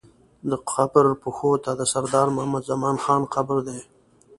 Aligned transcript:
د 0.49 0.51
قبر 0.71 1.05
پښو 1.21 1.51
ته 1.63 1.71
د 1.79 1.81
سردار 1.93 2.27
محمد 2.35 2.63
زمان 2.71 2.95
خان 3.03 3.21
قبر 3.33 3.57
دی. 3.67 3.79